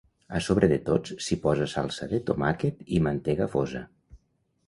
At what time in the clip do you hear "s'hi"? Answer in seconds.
1.25-1.35